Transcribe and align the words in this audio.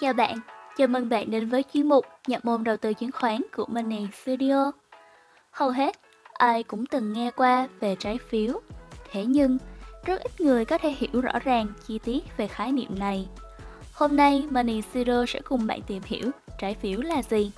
Chào 0.00 0.12
bạn, 0.12 0.38
chào 0.76 0.88
mừng 0.88 1.08
bạn 1.08 1.30
đến 1.30 1.48
với 1.48 1.64
chuyên 1.72 1.88
mục 1.88 2.06
nhập 2.26 2.44
môn 2.44 2.64
đầu 2.64 2.76
tư 2.76 2.94
chứng 2.94 3.12
khoán 3.12 3.40
của 3.56 3.66
Money 3.68 4.06
Studio. 4.22 4.72
Hầu 5.50 5.70
hết, 5.70 5.96
ai 6.32 6.62
cũng 6.62 6.86
từng 6.86 7.12
nghe 7.12 7.30
qua 7.30 7.68
về 7.80 7.96
trái 7.98 8.18
phiếu. 8.28 8.60
Thế 9.10 9.24
nhưng, 9.24 9.58
rất 10.04 10.22
ít 10.22 10.40
người 10.40 10.64
có 10.64 10.78
thể 10.78 10.90
hiểu 10.90 11.20
rõ 11.20 11.32
ràng 11.44 11.66
chi 11.86 11.98
tiết 11.98 12.36
về 12.36 12.46
khái 12.46 12.72
niệm 12.72 12.98
này. 12.98 13.28
Hôm 13.92 14.16
nay, 14.16 14.46
Money 14.50 14.82
Studio 14.82 15.24
sẽ 15.28 15.40
cùng 15.40 15.66
bạn 15.66 15.82
tìm 15.82 16.02
hiểu 16.06 16.30
trái 16.58 16.74
phiếu 16.74 17.00
là 17.00 17.22
gì. 17.22 17.52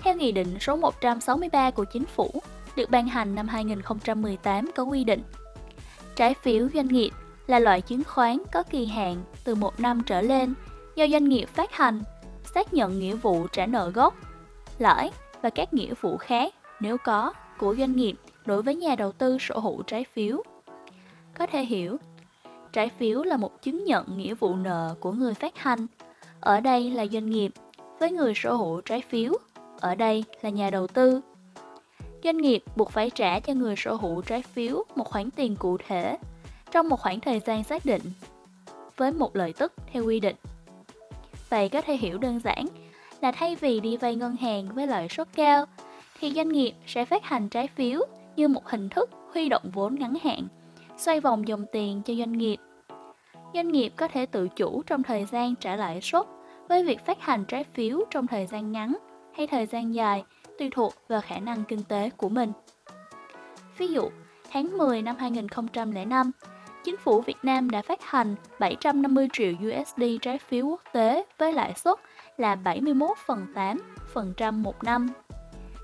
Theo 0.00 0.16
Nghị 0.16 0.32
định 0.32 0.56
số 0.60 0.76
163 0.76 1.70
của 1.70 1.84
Chính 1.84 2.04
phủ, 2.06 2.30
được 2.76 2.90
ban 2.90 3.08
hành 3.08 3.34
năm 3.34 3.48
2018 3.48 4.70
có 4.76 4.82
quy 4.82 5.04
định 5.04 5.22
Trái 6.16 6.34
phiếu 6.34 6.68
doanh 6.74 6.88
nghiệp 6.88 7.10
là 7.46 7.58
loại 7.58 7.80
chứng 7.80 8.04
khoán 8.04 8.38
có 8.52 8.62
kỳ 8.62 8.86
hạn 8.86 9.16
từ 9.44 9.54
một 9.54 9.80
năm 9.80 10.02
trở 10.06 10.20
lên 10.20 10.54
do 10.96 11.06
doanh 11.08 11.28
nghiệp 11.28 11.48
phát 11.48 11.72
hành, 11.72 12.02
xác 12.54 12.74
nhận 12.74 12.98
nghĩa 12.98 13.14
vụ 13.14 13.46
trả 13.52 13.66
nợ 13.66 13.90
gốc, 13.90 14.14
lãi 14.78 15.10
và 15.42 15.50
các 15.50 15.74
nghĩa 15.74 15.94
vụ 16.00 16.16
khác 16.16 16.54
nếu 16.80 16.96
có 17.04 17.32
của 17.58 17.74
doanh 17.78 17.96
nghiệp 17.96 18.16
đối 18.44 18.62
với 18.62 18.74
nhà 18.74 18.94
đầu 18.94 19.12
tư 19.12 19.36
sở 19.40 19.58
hữu 19.58 19.82
trái 19.82 20.04
phiếu. 20.12 20.42
Có 21.38 21.46
thể 21.46 21.64
hiểu, 21.64 21.96
trái 22.72 22.90
phiếu 22.98 23.22
là 23.22 23.36
một 23.36 23.62
chứng 23.62 23.84
nhận 23.84 24.18
nghĩa 24.18 24.34
vụ 24.34 24.56
nợ 24.56 24.94
của 25.00 25.12
người 25.12 25.34
phát 25.34 25.56
hành. 25.56 25.86
Ở 26.40 26.60
đây 26.60 26.90
là 26.90 27.06
doanh 27.06 27.30
nghiệp 27.30 27.52
với 27.98 28.10
người 28.12 28.32
sở 28.36 28.52
hữu 28.52 28.80
trái 28.80 29.02
phiếu, 29.08 29.32
ở 29.80 29.94
đây 29.94 30.24
là 30.42 30.50
nhà 30.50 30.70
đầu 30.70 30.86
tư. 30.86 31.20
Doanh 32.24 32.36
nghiệp 32.36 32.64
buộc 32.76 32.90
phải 32.90 33.10
trả 33.10 33.40
cho 33.40 33.52
người 33.52 33.74
sở 33.76 33.94
hữu 33.94 34.22
trái 34.22 34.42
phiếu 34.42 34.84
một 34.96 35.04
khoản 35.04 35.30
tiền 35.30 35.56
cụ 35.56 35.78
thể 35.86 36.18
trong 36.70 36.88
một 36.88 37.00
khoảng 37.00 37.20
thời 37.20 37.40
gian 37.40 37.64
xác 37.64 37.86
định 37.86 38.02
với 38.96 39.12
một 39.12 39.36
lợi 39.36 39.52
tức 39.52 39.72
theo 39.92 40.04
quy 40.04 40.20
định. 40.20 40.36
Vậy 41.48 41.68
có 41.68 41.80
thể 41.80 41.96
hiểu 41.96 42.18
đơn 42.18 42.40
giản 42.40 42.66
là 43.20 43.32
thay 43.32 43.56
vì 43.56 43.80
đi 43.80 43.96
vay 43.96 44.14
ngân 44.14 44.36
hàng 44.36 44.68
với 44.74 44.86
lợi 44.86 45.08
suất 45.08 45.28
cao, 45.32 45.64
thì 46.20 46.32
doanh 46.32 46.48
nghiệp 46.48 46.72
sẽ 46.86 47.04
phát 47.04 47.24
hành 47.24 47.48
trái 47.48 47.68
phiếu 47.68 48.00
như 48.36 48.48
một 48.48 48.66
hình 48.66 48.88
thức 48.88 49.10
huy 49.34 49.48
động 49.48 49.70
vốn 49.72 49.94
ngắn 49.94 50.14
hạn, 50.22 50.46
xoay 50.96 51.20
vòng 51.20 51.48
dòng 51.48 51.64
tiền 51.72 52.02
cho 52.02 52.14
doanh 52.14 52.32
nghiệp. 52.32 52.56
Doanh 53.54 53.72
nghiệp 53.72 53.92
có 53.96 54.08
thể 54.08 54.26
tự 54.26 54.48
chủ 54.48 54.82
trong 54.82 55.02
thời 55.02 55.24
gian 55.24 55.54
trả 55.54 55.76
lãi 55.76 56.00
suất 56.00 56.26
với 56.68 56.84
việc 56.84 57.06
phát 57.06 57.20
hành 57.20 57.44
trái 57.44 57.64
phiếu 57.74 58.00
trong 58.10 58.26
thời 58.26 58.46
gian 58.46 58.72
ngắn 58.72 58.96
hay 59.36 59.46
thời 59.46 59.66
gian 59.66 59.94
dài 59.94 60.24
tùy 60.58 60.70
thuộc 60.72 60.94
vào 61.08 61.20
khả 61.20 61.38
năng 61.38 61.64
kinh 61.64 61.82
tế 61.82 62.10
của 62.16 62.28
mình. 62.28 62.52
Ví 63.78 63.88
dụ, 63.88 64.10
tháng 64.50 64.78
10 64.78 65.02
năm 65.02 65.16
2005, 65.18 66.30
chính 66.86 66.96
phủ 66.96 67.20
Việt 67.20 67.36
Nam 67.42 67.70
đã 67.70 67.82
phát 67.82 68.02
hành 68.02 68.34
750 68.58 69.28
triệu 69.32 69.52
USD 69.52 70.02
trái 70.22 70.38
phiếu 70.38 70.66
quốc 70.66 70.80
tế 70.92 71.24
với 71.38 71.52
lãi 71.52 71.74
suất 71.76 71.98
là 72.36 72.54
71 72.54 73.18
phần 73.26 73.46
8 73.54 73.78
phần 74.12 74.32
trăm 74.36 74.62
một 74.62 74.84
năm. 74.84 75.08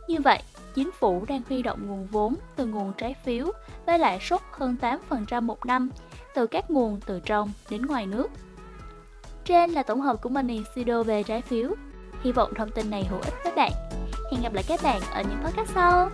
Như 0.08 0.20
vậy, 0.24 0.38
chính 0.74 0.90
phủ 0.92 1.24
đang 1.28 1.42
huy 1.48 1.62
động 1.62 1.86
nguồn 1.86 2.06
vốn 2.06 2.34
từ 2.56 2.66
nguồn 2.66 2.92
trái 2.98 3.14
phiếu 3.24 3.46
với 3.86 3.98
lãi 3.98 4.18
suất 4.20 4.40
hơn 4.52 4.76
8% 5.10 5.42
một 5.42 5.66
năm 5.66 5.90
từ 6.34 6.46
các 6.46 6.70
nguồn 6.70 7.00
từ 7.06 7.20
trong 7.24 7.52
đến 7.70 7.82
ngoài 7.82 8.06
nước. 8.06 8.30
Trên 9.44 9.70
là 9.70 9.82
tổng 9.82 10.00
hợp 10.00 10.22
của 10.22 10.28
Money 10.28 10.62
Sido 10.74 11.02
về 11.02 11.22
trái 11.22 11.42
phiếu. 11.42 11.74
Hy 12.22 12.32
vọng 12.32 12.52
thông 12.56 12.70
tin 12.70 12.90
này 12.90 13.04
hữu 13.10 13.20
ích 13.20 13.34
với 13.44 13.52
bạn. 13.56 13.72
Hẹn 14.32 14.42
gặp 14.42 14.52
lại 14.52 14.64
các 14.68 14.80
bạn 14.82 15.00
ở 15.12 15.22
những 15.22 15.38
podcast 15.44 15.70
sau. 15.74 16.10